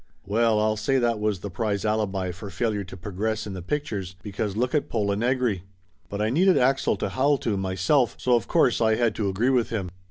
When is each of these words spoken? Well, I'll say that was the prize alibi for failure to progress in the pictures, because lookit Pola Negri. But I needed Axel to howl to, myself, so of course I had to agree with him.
Well, 0.25 0.59
I'll 0.59 0.77
say 0.77 0.97
that 0.97 1.19
was 1.19 1.41
the 1.41 1.51
prize 1.51 1.85
alibi 1.85 2.31
for 2.31 2.49
failure 2.49 2.83
to 2.85 2.97
progress 2.97 3.45
in 3.45 3.53
the 3.53 3.61
pictures, 3.61 4.15
because 4.23 4.55
lookit 4.57 4.89
Pola 4.89 5.15
Negri. 5.15 5.61
But 6.09 6.23
I 6.23 6.31
needed 6.31 6.57
Axel 6.57 6.95
to 6.95 7.09
howl 7.09 7.37
to, 7.37 7.55
myself, 7.55 8.15
so 8.17 8.33
of 8.35 8.47
course 8.47 8.81
I 8.81 8.95
had 8.95 9.13
to 9.13 9.29
agree 9.29 9.51
with 9.51 9.69
him. 9.69 9.91